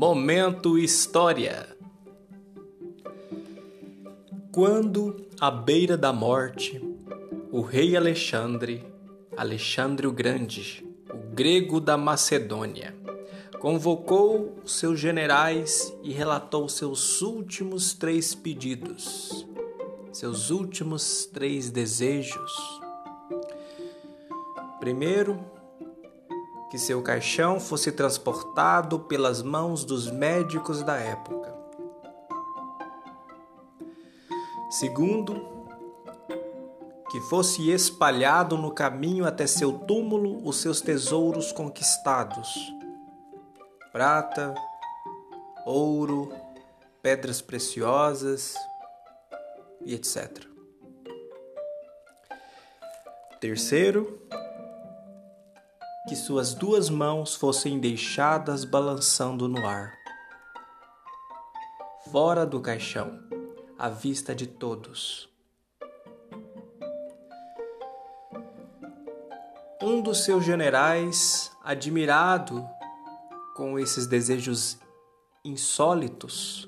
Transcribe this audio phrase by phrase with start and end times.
[0.00, 1.76] Momento História.
[4.52, 6.80] Quando, à beira da morte,
[7.50, 8.86] o rei Alexandre,
[9.36, 12.94] Alexandre o Grande, o grego da Macedônia,
[13.58, 19.44] convocou seus generais e relatou seus últimos três pedidos,
[20.12, 22.52] seus últimos três desejos.
[24.78, 25.57] Primeiro,
[26.70, 31.56] que seu caixão fosse transportado pelas mãos dos médicos da época.
[34.70, 35.58] Segundo,
[37.10, 42.54] que fosse espalhado no caminho até seu túmulo os seus tesouros conquistados:
[43.90, 44.54] prata,
[45.64, 46.30] ouro,
[47.02, 48.54] pedras preciosas
[49.86, 50.46] e etc.
[53.40, 54.20] Terceiro,
[56.08, 59.92] que suas duas mãos fossem deixadas balançando no ar,
[62.10, 63.20] fora do caixão,
[63.78, 65.28] à vista de todos.
[69.82, 72.66] Um dos seus generais, admirado
[73.54, 74.78] com esses desejos
[75.44, 76.66] insólitos,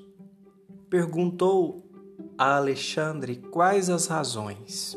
[0.87, 1.89] perguntou
[2.37, 4.95] a Alexandre quais as razões.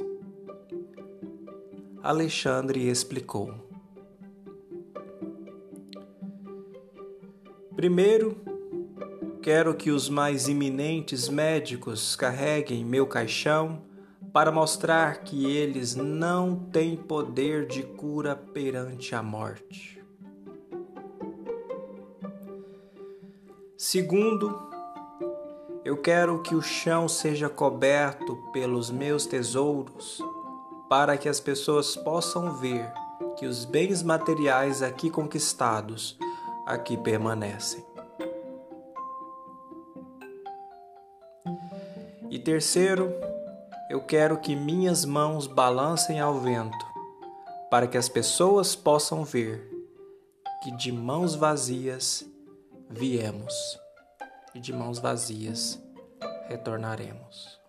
[2.02, 3.73] Alexandre explicou.
[7.84, 8.34] Primeiro,
[9.42, 13.82] quero que os mais iminentes médicos carreguem meu caixão
[14.32, 20.02] para mostrar que eles não têm poder de cura perante a morte.
[23.76, 24.58] Segundo,
[25.84, 30.22] eu quero que o chão seja coberto pelos meus tesouros,
[30.88, 32.90] para que as pessoas possam ver
[33.36, 36.16] que os bens materiais aqui conquistados
[36.66, 37.84] aqui permanecem.
[42.30, 43.12] E terceiro,
[43.88, 46.86] eu quero que minhas mãos balancem ao vento,
[47.70, 49.70] para que as pessoas possam ver
[50.62, 52.24] que de mãos vazias
[52.88, 53.54] viemos
[54.54, 55.80] e de mãos vazias
[56.48, 57.60] retornaremos.